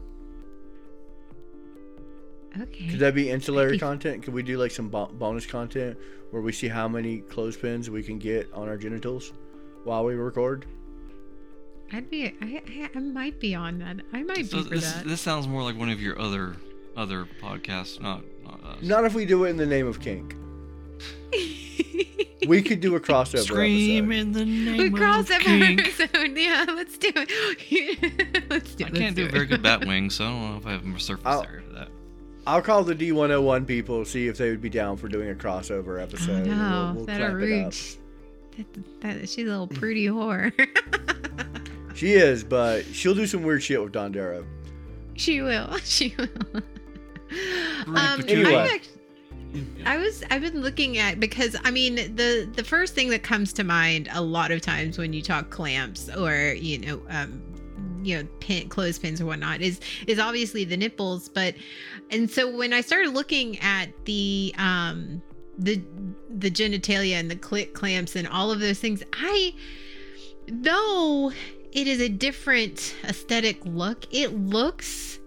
[2.59, 2.87] Okay.
[2.87, 4.23] Could that be ancillary Be- content?
[4.23, 5.95] Could we do like some bo- bonus content
[6.31, 9.31] where we see how many clothespins we can get on our genitals
[9.83, 10.65] while we record?
[11.93, 12.25] I'd be.
[12.41, 13.97] I, I, I might be on that.
[14.13, 15.05] I might So be for this, that.
[15.05, 16.55] this sounds more like one of your other
[16.95, 18.81] other podcasts, not not us.
[18.81, 20.35] Not if we do it in the name of kink.
[22.47, 24.19] we could do a crossover Scream episode.
[24.21, 25.81] in the name We of cross over kink.
[25.81, 26.09] episode.
[26.37, 28.49] Yeah, let's do it.
[28.49, 28.93] let's do it.
[28.93, 30.85] I can't do let's very good bat wing, so I don't know if I have
[30.95, 31.87] a surface I'll- area for that.
[32.45, 35.99] I'll call the D101 people see if they would be down for doing a crossover
[35.99, 36.47] Oh episode.
[36.47, 37.73] and no, we'll, we'll that a clamp it up.
[39.01, 40.53] That, that, she's a little prudy whore.
[41.97, 44.45] She is, but she'll do some weird shit with Don Darrow.
[45.15, 45.75] she will.
[45.83, 46.61] She will.
[47.87, 48.53] Um, Anyway.
[48.55, 48.89] I, act-
[49.85, 53.51] I was I've been looking at because I mean the the first thing that comes
[53.53, 57.41] to mind a lot of times when you talk clamps or you know um
[58.03, 61.55] you know pin clothespins or whatnot is is obviously the nipples but
[62.11, 65.21] and so when I started looking at the um
[65.57, 65.81] the
[66.29, 69.53] the genitalia and the clit clamps and all of those things I
[70.47, 71.31] though
[71.73, 75.19] it is a different aesthetic look it looks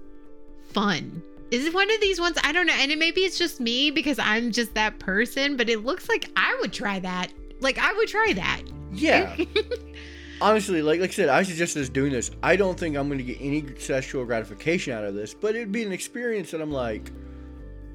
[0.72, 3.60] fun is it one of these ones i don't know and it, maybe it's just
[3.60, 7.28] me because i'm just that person but it looks like i would try that
[7.60, 9.36] like i would try that Yeah.
[10.42, 12.30] Honestly, like like I said, I suggest us doing this.
[12.42, 15.70] I don't think I'm going to get any sexual gratification out of this, but it'd
[15.70, 17.12] be an experience that I'm like,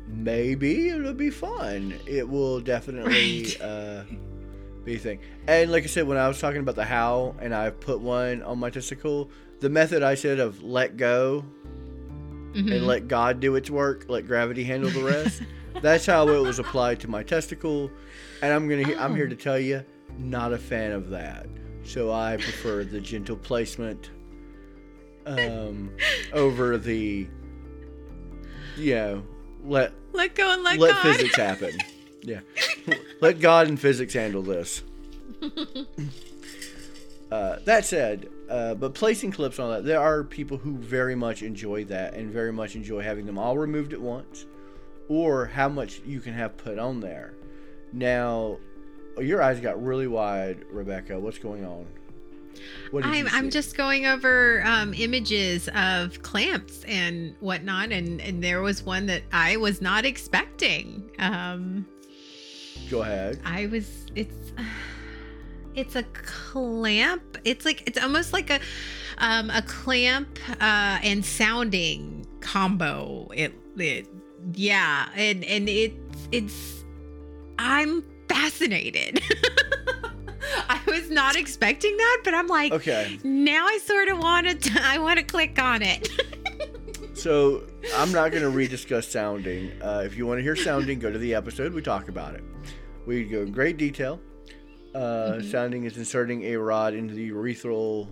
[0.07, 1.95] maybe it'll be fun.
[2.05, 3.61] It will definitely Right.
[3.61, 4.03] uh,
[4.85, 5.19] be a thing.
[5.47, 8.41] And like I said, when I was talking about the how, and I put one
[8.43, 11.43] on my testicle, the method I said of let go
[12.53, 12.71] Mhm.
[12.75, 15.41] and let God do its work, let gravity handle the rest.
[15.81, 17.91] That's how it was applied to my testicle,
[18.41, 18.83] and I'm gonna.
[18.83, 19.29] he- I'm here Oh.
[19.29, 19.83] to tell you,
[20.17, 21.47] not a fan of that.
[21.83, 24.09] So I prefer the gentle placement
[25.25, 25.89] um,
[26.33, 27.27] over the,
[28.77, 29.23] you know,
[29.65, 31.01] let let go and let, let God.
[31.15, 31.77] physics happen.
[32.21, 32.39] Yeah,
[33.21, 34.83] let God and physics handle this.
[37.31, 41.41] Uh, that said, uh, but placing clips on that, there are people who very much
[41.41, 44.45] enjoy that and very much enjoy having them all removed at once,
[45.09, 47.33] or how much you can have put on there.
[47.91, 48.57] Now,
[49.17, 51.19] your eyes got really wide, Rebecca.
[51.19, 51.87] What's going on?
[52.91, 58.61] What I'm, I'm just going over um, images of clamps and whatnot, and, and there
[58.61, 61.09] was one that I was not expecting.
[61.19, 61.85] Um,
[62.89, 63.39] Go ahead.
[63.45, 64.53] I was it's
[65.75, 67.37] it's a clamp.
[67.43, 68.59] It's like it's almost like a
[69.17, 73.27] um a clamp uh and sounding combo.
[73.33, 74.07] It it
[74.53, 76.85] yeah, and and it's it's
[77.57, 79.21] I'm fascinated.
[80.69, 84.81] I was not expecting that, but I'm like Okay, now I sort of want to
[84.83, 86.09] I want to click on it.
[87.13, 87.63] so
[87.95, 89.71] I'm not going to rediscuss sounding.
[89.81, 91.73] Uh, if you want to hear sounding, go to the episode.
[91.73, 92.43] We talk about it.
[93.05, 94.19] We go in great detail.
[94.93, 95.51] Uh, Mhm.
[95.51, 98.07] Sounding is inserting a rod into the urethral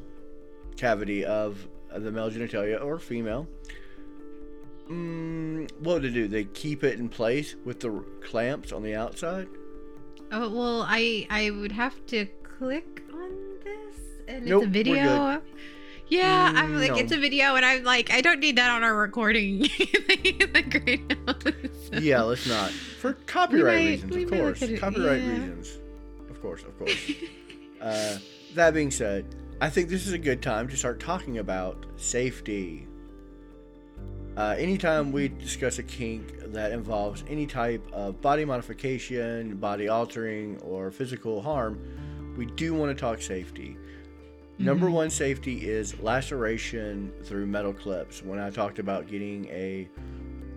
[0.77, 3.47] cavity of the male genitalia or female.
[4.89, 6.27] Mm, what do they do?
[6.27, 9.47] They keep it in place with the clamps on the outside.
[10.31, 12.25] Oh well, I I would have to
[12.57, 13.31] click on
[13.63, 13.95] this,
[14.27, 15.41] and Nope, it's a video.
[16.07, 16.97] Yeah, I'm like no.
[16.97, 19.59] it's a video, and I'm like I don't need that on our recording.
[19.59, 22.03] the greenhouse.
[22.03, 24.79] Yeah, let's not for copyright might- reasons, of course.
[24.79, 25.29] Copyright yeah.
[25.29, 25.79] reasons,
[26.29, 27.11] of course, of course.
[27.81, 28.17] uh,
[28.55, 29.25] that being said,
[29.61, 32.87] I think this is a good time to start talking about safety.
[34.35, 40.59] Uh, anytime we discuss a kink that involves any type of body modification, body altering,
[40.61, 41.79] or physical harm,
[42.35, 43.77] we do want to talk safety.
[44.59, 44.93] Number Mhm.
[44.93, 48.23] one safety is laceration through metal clips.
[48.23, 49.89] When I talked about getting a,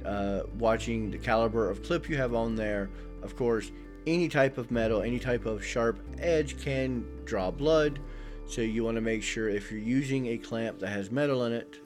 [0.05, 2.91] uh, watching the caliber of clip you have on there,
[3.23, 3.73] of course,
[4.07, 7.99] any type of metal, any type of sharp edge can draw blood.
[8.47, 11.53] So you want to make sure if you're using a clamp that has metal in
[11.53, 11.81] it,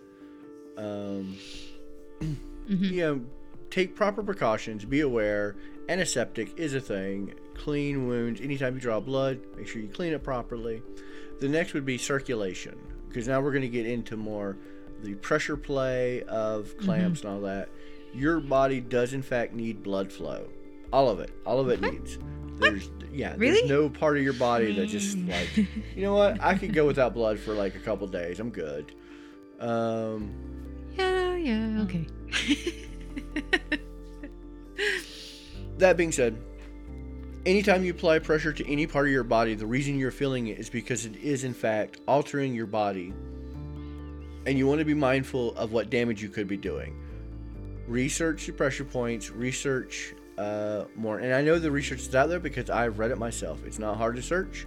[0.77, 1.37] um,
[2.21, 2.91] Mhm.
[2.91, 3.21] you know,
[3.71, 4.85] take proper precautions.
[4.85, 5.57] Be aware.
[5.89, 7.35] Antiseptic is a thing.
[7.55, 8.41] Clean wounds.
[8.41, 10.83] Anytime you draw blood, make sure you clean it properly.
[11.41, 14.57] The next would be circulation, because now we're going to get into more
[15.03, 17.69] the pressure play of clamps and all that.
[18.13, 20.49] Your body does in fact need blood flow.
[20.93, 21.31] All of it.
[21.47, 21.93] All of it What?
[21.95, 22.19] needs.
[22.59, 23.35] There's yeah.
[23.39, 23.59] Really?
[23.61, 26.39] There's no part of your body that just like you know what?
[26.43, 28.39] I could go without blood for like a couple days.
[28.39, 28.93] I'm good.
[29.61, 30.35] Um,
[30.99, 32.07] Yeah, yeah, okay.
[35.79, 36.37] That being said,
[37.47, 40.59] anytime you apply pressure to any part of your body, the reason you're feeling it
[40.59, 43.13] is because it is, in fact, altering your body.
[44.47, 46.97] And you want to be mindful of what damage you could be doing.
[47.87, 51.19] Research the pressure points, research uh, more.
[51.19, 53.63] And I know the research is out there because I've read it myself.
[53.67, 54.67] It's not hard to search.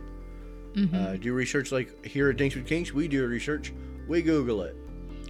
[0.76, 0.94] Mhm.
[0.94, 3.74] Uh, do research like here at Dinks with Kinks, we do research.
[4.08, 4.76] We Google it.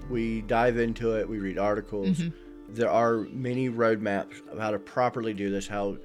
[0.09, 1.27] We dive into it.
[1.29, 2.17] We read articles.
[2.19, 2.33] Mhm.
[2.69, 5.97] There are many roadmaps of how to properly do this, how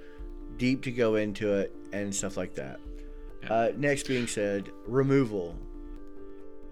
[0.58, 2.80] deep to go into it and stuff like that.
[3.42, 3.52] Yeah.
[3.52, 5.56] Uh, next being said, removal.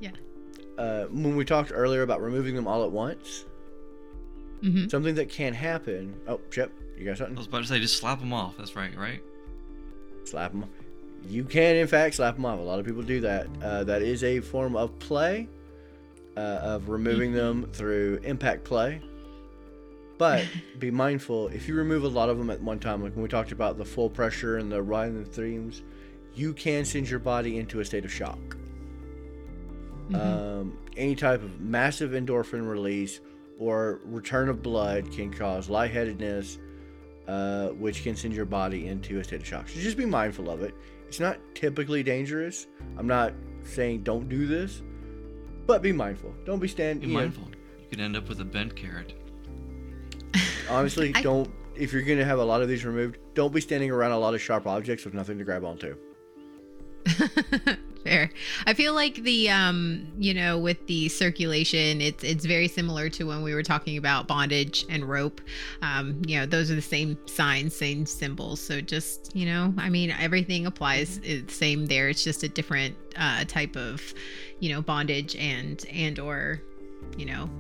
[0.01, 0.11] Yeah.
[0.77, 3.45] Uh, when we talked earlier about removing them all at once,
[4.63, 4.91] Mhm.
[4.91, 6.15] something that can happen.
[6.27, 7.37] Oh, Chip, you got something?
[7.37, 8.57] I was about to say, just slap them off.
[8.57, 9.23] That's right, right?
[10.25, 10.65] Slap them.
[11.29, 12.59] You can, in fact, slap them off.
[12.59, 13.47] A lot of people do that.
[13.63, 15.49] Uh, that is a form of play,
[16.37, 19.01] uh, of removing them through impact play.
[20.19, 20.47] But
[20.79, 23.29] be mindful if you remove a lot of them at one time, like when we
[23.29, 25.83] talked about the full pressure and the riding the themes,
[26.35, 28.57] you can send your body into a state of shock.
[30.11, 30.15] Mhm.
[30.15, 33.21] Um, any type of massive endorphin release
[33.59, 36.59] or return of blood can cause lightheadedness,
[37.27, 39.69] uh, which can send your body into a state of shock.
[39.69, 40.75] So just be mindful of it.
[41.09, 42.67] It's not typically dangerous.
[42.97, 43.33] I'm not
[43.65, 44.83] saying don't do this,
[45.67, 46.35] but be mindful.
[46.45, 47.09] Don't be Be standing.
[47.13, 47.49] Know, mindful.
[47.81, 49.15] You could end up with a bent carrot.
[50.71, 51.51] Honestly, I- don't.
[51.75, 54.35] If you're gonna have a lot of these removed, don't be standing around a lot
[54.35, 55.95] of sharp objects with nothing to grab onto.
[58.05, 58.31] Fair.
[58.67, 63.25] I feel like the um, you know, with the circulation, it's it's very similar to
[63.25, 65.41] when we were talking about bondage and rope.
[65.83, 68.61] Um, you know, those are the same signs, same symbols.
[68.61, 72.09] So just, you know, I mean, everything applies it's same there.
[72.09, 74.15] It's just a different uh type of,
[74.61, 76.63] you know, bondage and and or,
[77.19, 77.51] you know,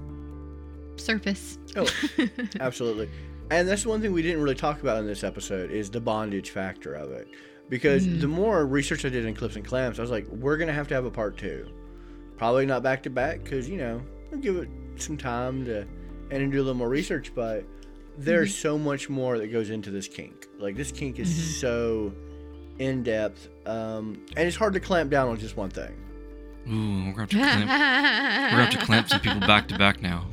[0.96, 1.58] surface.
[1.76, 1.86] Oh,
[2.60, 3.08] Absolutely.
[3.50, 6.50] And that's one thing we didn't really talk about in this episode is the bondage
[6.50, 7.28] factor of it.
[7.68, 8.20] Because Mhm.
[8.20, 10.74] the more research I did in clips and clamps, I was like, we're going to
[10.74, 11.66] have to have a part two.
[12.36, 15.86] Probably not back to back because, you know, I'll give it some time to
[16.30, 17.32] and do a little more research.
[17.34, 17.64] But
[18.18, 20.46] there's so much more that goes into this kink.
[20.58, 21.60] Like, this kink is Mhm.
[21.60, 22.12] so
[22.78, 23.48] in depth.
[23.66, 25.92] Um, and it's hard to clamp down on just one thing.
[26.68, 27.60] Ooh, we're gonna have to clamp.
[27.60, 27.66] we're
[28.50, 30.26] gonna have to clamp some people back to back now.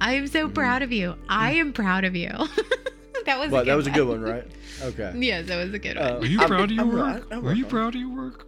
[0.00, 1.16] I am so proud of you.
[1.28, 2.28] I am proud of you.
[3.24, 4.46] that was a good that was a good one, right?
[4.82, 5.12] Okay.
[5.16, 6.20] Yes, that was a good Uh, one.
[6.20, 7.26] Were you I'm- proud of your I'm- work?
[7.30, 8.46] I- I Were work you on proud of your work?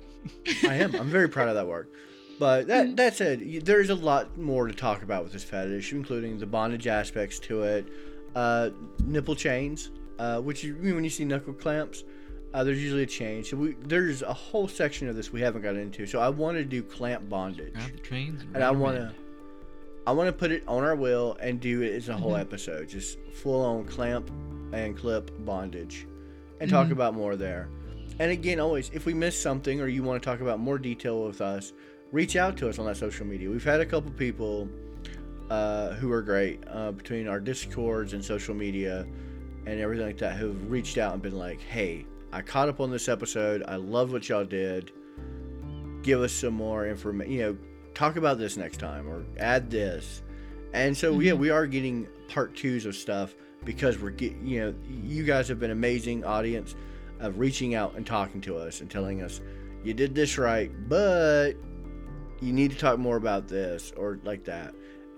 [0.65, 0.95] I am.
[0.95, 1.91] I'm very proud of that work.
[2.39, 6.39] But that that said, there's a lot more to talk about with this fetish, including
[6.39, 7.87] the bondage aspects to it,
[8.37, 8.71] uh,
[9.05, 12.05] nipple chains, uh, which you, when you see knuckle clamps,
[12.55, 13.43] uh, there's usually a chain.
[13.43, 16.07] So we, there's a whole section of this we haven't got into.
[16.07, 18.43] So I want to do clamp bondage, Grab the trains.
[18.55, 19.13] and I want to.
[20.09, 22.41] I want to put it on our wheel and do it as a whole Mhm.
[22.41, 24.31] episode, just full on clamp
[24.73, 26.07] and clip bondage,
[26.61, 26.93] and talk Mhm.
[26.93, 27.69] about more there.
[28.19, 31.27] And again, always, if we miss something or you want to talk about more detail
[31.27, 31.75] with us,
[32.11, 33.51] reach out to us on that social media.
[33.51, 34.69] We've had a couple people
[35.51, 39.07] uh, who are great uh, between our discords and social media
[39.67, 42.91] and everything like that who've reached out and been like, "Hey, I caught up on
[42.91, 43.63] this episode.
[43.69, 44.91] I love what y'all did.
[46.03, 47.33] Give us some more information.
[47.33, 47.57] You know,
[47.99, 50.23] talk about this next time or add this."
[50.73, 51.39] And so yeah, Mhm.
[51.39, 53.35] we are getting part twos of stuff
[53.65, 56.75] because we're get you know you guys have been amazing audience
[57.21, 59.41] of reaching out and talking to us and telling us
[59.85, 61.55] you did this right, but
[62.41, 64.75] you need to talk more about this or like that.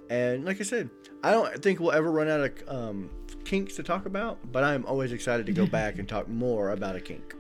[0.08, 0.88] And like I said,
[1.22, 3.10] I don't think we'll ever run out of um,
[3.44, 6.96] kinks to talk about, but I'm always excited to go back and talk more about
[6.96, 7.34] a kink.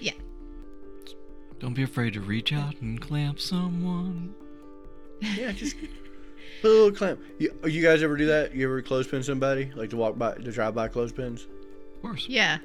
[0.00, 0.12] Yeah.
[1.58, 4.34] Don't be afraid to reach out and clamp someone.
[5.36, 5.76] Yeah, just
[6.62, 7.20] put a little clamp.
[7.38, 8.54] You, you guys ever do that?
[8.54, 9.70] You ever clothespin somebody?
[9.74, 11.46] Like to walk by, to drive by clothespins?
[11.96, 12.28] Of course.
[12.28, 12.58] yeah.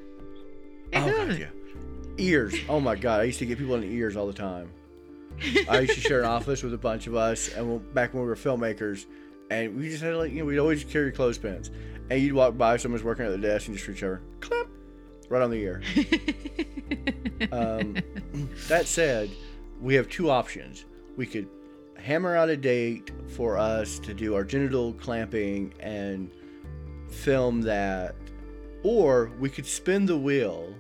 [0.94, 1.48] Oh, God, yeah.
[2.18, 2.56] Ears.
[2.68, 3.22] Oh, my God.
[3.22, 4.72] I used to get people in the ears all the time.
[5.70, 8.24] I used to share an office with a bunch of us, and when, back when
[8.24, 9.06] we were filmmakers,
[9.50, 11.72] and we just had like you know we'd always carry clothespins,
[12.10, 14.68] and you'd walk by someone's working at the desk and just reach over, clap,
[15.30, 15.82] right on the ear.
[17.54, 17.96] Um,
[18.68, 19.30] that said,
[19.80, 20.84] we have two options.
[21.16, 21.48] We could
[22.00, 26.32] hammer out a date for us to do our genital clamping and
[27.10, 28.16] film that,
[28.84, 30.74] or we could spin the wheel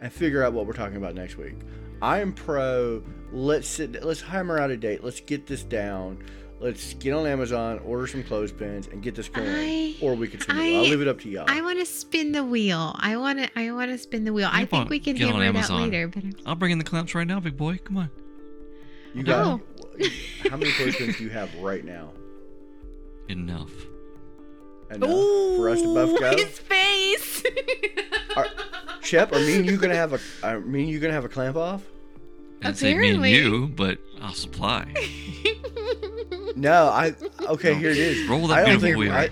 [0.00, 1.54] and figure out what we're talking about next week.
[2.00, 3.02] I am pro.
[3.32, 4.02] Let's sit.
[4.04, 5.04] Let's hammer out a date.
[5.04, 6.18] Let's get this down.
[6.60, 9.48] Let's get on Amazon, order some clothespins, and get this going.
[9.48, 10.76] I- or we could spin the wheel.
[10.78, 11.44] I'll leave it up to y'all.
[11.48, 12.94] I want to spin the wheel.
[12.98, 13.48] I want to.
[13.58, 14.48] I want to spin the wheel.
[14.50, 15.82] I think we can get on hammer it out Amazon.
[15.90, 16.08] later.
[16.08, 17.78] But I'm- I'll bring in the clamps right now, big boy.
[17.82, 18.10] Come on.
[19.14, 19.46] you got.
[19.46, 19.60] Oh.
[20.50, 22.10] How many clothespins do you have right now?
[23.28, 23.70] Enough.
[24.90, 25.08] Enough
[25.56, 26.36] for us to both go.
[26.36, 27.42] his face.
[28.36, 28.46] Are-
[29.02, 30.20] Shep, are me and you gonna have a?
[30.44, 31.82] Are me and you gonna have a clamp off?
[32.62, 34.92] And say me and you, but I'll supply.
[36.54, 37.14] No, I.
[37.48, 37.78] Okay, No.
[37.78, 38.28] here it is.
[38.28, 39.10] Roll that I don't think wheel.
[39.12, 39.30] I,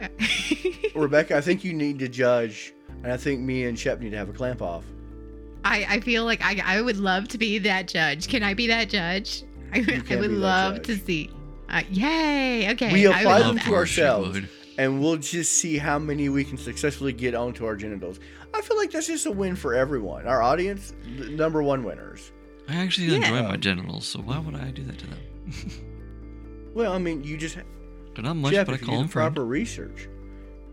[0.94, 1.36] Rebecca.
[1.36, 2.74] I think you need to judge,
[3.04, 4.84] and I think me and Shep need to have a clamp off.
[5.64, 8.26] I, I feel like I, I would love to be that judge.
[8.28, 9.44] Can I be that judge?
[9.72, 11.30] I, I can would be that love to see.
[11.68, 12.70] Uh, yay!
[12.72, 12.92] Okay.
[12.92, 14.38] We apply them to ourselves.
[14.78, 18.20] and we'll just see how many we can successfully get onto our genitals.
[18.54, 20.26] I feel like that's just a win for everyone.
[20.26, 22.32] Our audience, the number one winners.
[22.68, 23.16] I actually Yeah.
[23.16, 25.18] enjoy my genitals, so why would I do that to them?
[26.74, 28.98] Well, I mean, you just They're not much, Jeff, but I if you call do
[29.00, 29.34] them the friend.
[29.34, 30.08] proper research,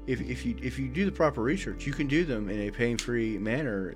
[0.07, 2.71] if, if you if you do the proper research, you can do them in a
[2.71, 3.95] pain-free manner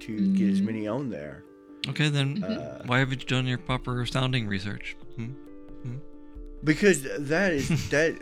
[0.00, 0.64] to get as Mhm.
[0.64, 1.42] many on there.
[1.88, 4.96] Okay, then Uh, why haven't you done your proper sounding research?
[5.16, 5.30] Hmm?
[6.64, 8.18] Because that is that.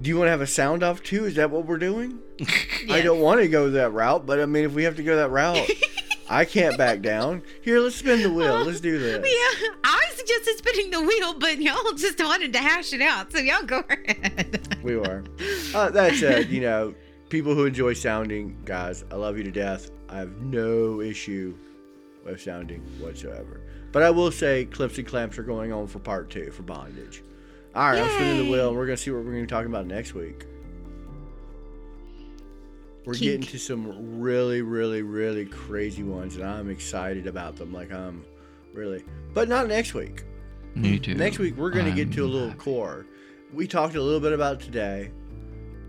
[0.00, 1.26] Do you want to have a sound off too?
[1.26, 2.18] Is that what we're doing?
[2.90, 5.16] I don't want to go that route, but I mean, if we have to go
[5.16, 5.70] that route,
[6.30, 7.42] I can't back down.
[7.60, 8.64] Here, let's spin the wheel.
[8.64, 9.16] Let's do this.
[9.24, 13.38] Yeah, I suggested spinning the wheel, but y'all just wanted to hash it out, so
[13.38, 14.78] y'all go ahead.
[14.82, 15.22] We were.
[15.74, 16.94] Uh, that said, you know,
[17.28, 19.90] people who enjoy sounding, guys, I love you to death.
[20.08, 21.54] I have no issue
[22.24, 23.60] with sounding whatsoever.
[23.92, 27.22] But I will say, clips and clamps are going on for part two for bondage.
[27.74, 29.70] All right, I'm spinning the wheel, and we're gonna see what we're gonna be talking
[29.70, 30.46] about next week.
[33.04, 33.22] We're Kink.
[33.22, 37.72] getting to some really, really, really crazy ones, and I'm excited about them.
[37.72, 38.24] Like I'm
[38.72, 39.04] really,
[39.34, 40.24] but not next week.
[40.74, 41.02] Me mm-hmm.
[41.02, 41.14] too.
[41.14, 42.60] Next week we're going to get to a I'm little happy.
[42.60, 43.06] core.
[43.52, 45.10] We talked a little bit about today,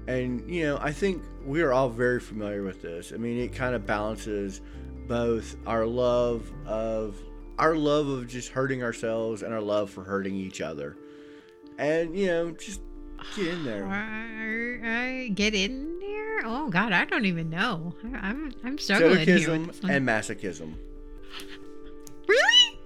[0.08, 3.12] and you know I think we are all very familiar with this.
[3.14, 4.62] I mean, it kind of balances
[5.08, 7.18] both our love of
[7.60, 10.98] our love of just hurting ourselves and our love for hurting each other,
[11.78, 12.82] and you know just
[13.36, 13.86] get in there.
[13.88, 16.42] I, I get in there.
[16.46, 17.94] Oh God, I don't even know.
[18.04, 19.40] I, I'm I'm struggling here.
[19.40, 20.74] Sadism this and masochism.
[22.28, 22.80] really,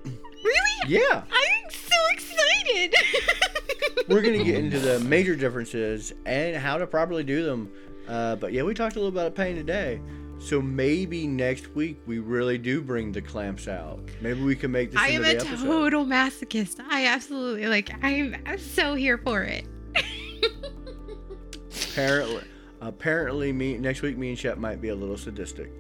[0.44, 0.54] really,
[0.88, 2.96] Yeah, I'm so excited.
[4.08, 7.72] we're going to get into the major differences and how to properly do them.
[8.08, 10.00] Uh, but yeah, we talked a little about pain today.
[10.40, 14.00] So maybe next week we really do bring the clamps out.
[14.22, 15.66] Maybe we can make this I am a episode.
[15.66, 16.80] total masochist.
[16.90, 17.92] I absolutely like.
[18.04, 19.66] I'm, I'm so here for it.
[21.92, 22.44] Apparently,
[22.82, 25.72] apparently, me next week, me and Shep might be a little sadistic.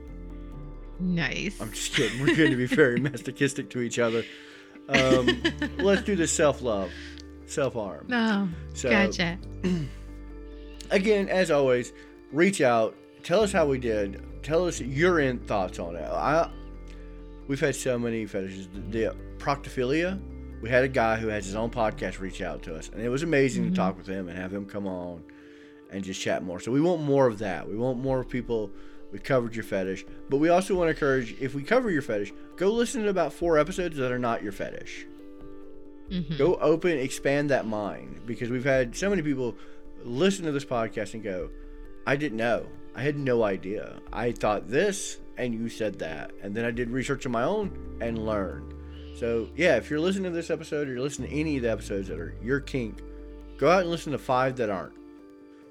[1.00, 1.60] nice.
[1.62, 2.20] I'm just kidding.
[2.20, 4.24] We're going to be very masochistic to each other.
[4.90, 5.42] Um,
[5.78, 6.92] let's do the self love,
[7.46, 8.08] self harm.
[8.12, 9.38] Oh, So gotcha.
[10.92, 11.94] again, as always,
[12.32, 12.96] reach out.
[13.24, 14.24] Tell us how we did.
[14.48, 16.04] Tell us your in thoughts on it.
[16.10, 16.50] I,
[17.50, 18.70] we've had so many fetishes.
[18.70, 18.80] The,
[19.10, 20.18] the proctophilia.
[20.62, 23.10] We had a guy who has his own podcast reach out to us, and it
[23.10, 23.70] was amazing Mhm.
[23.72, 25.22] to talk with him and have him come on
[25.92, 26.62] and just chat more.
[26.62, 27.68] So we want more of that.
[27.68, 28.72] We want more people.
[29.12, 32.32] We covered your fetish, but we also want to encourage if we cover your fetish,
[32.56, 35.06] go listen to about four episodes that are not your fetish
[36.12, 36.38] Mhm.
[36.38, 39.56] go open expand that mind because we've had so many people
[40.06, 41.50] listen to this podcast and go
[42.06, 42.66] i didn't know
[42.98, 46.90] i had no idea i thought this and you said that and then i did
[46.90, 47.72] research on my own
[48.02, 48.74] and learned
[49.18, 51.72] so yeah if you're listening to this episode or you're listening to any of the
[51.72, 53.00] episodes that are your kink
[53.58, 54.94] go out and listen to five that aren't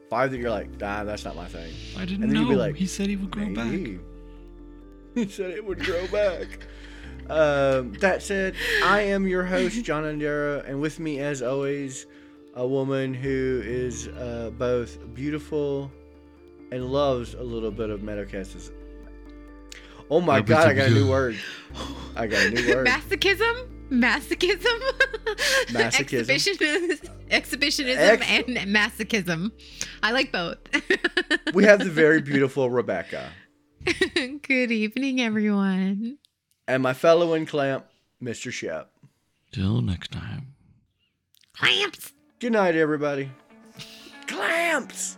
[0.09, 2.41] five that you're like ah that's not my thing I didn't And then know.
[2.43, 3.73] you'd be like, he said he would grow back.
[5.15, 6.61] He said it would grow back.
[7.31, 8.55] Um, that said,
[8.85, 12.07] I am your host, John Andera, and with me, as always,
[12.55, 15.91] a woman who is uh, both beautiful
[16.73, 18.71] and loves a little bit of Metacastis.
[20.09, 21.37] Oh my Love god, I got a new word.
[22.15, 22.87] I got a new word.
[22.87, 24.81] Masochism, masochism,
[25.69, 26.29] Masochism.
[26.31, 26.99] exhibitionism,
[27.31, 29.51] exhibitionism, Ex- and masochism.
[30.05, 30.59] I like both.
[31.55, 33.31] we have the very beautiful Rebecca
[33.85, 36.19] Good evening, everyone.
[36.69, 37.87] and my fellow in clamp,
[38.23, 38.53] Mr.
[38.53, 38.91] Shep.
[39.53, 40.55] Till next time.
[41.57, 42.13] Clamps.
[42.39, 43.31] Good night, everybody.
[44.27, 45.17] Clamps!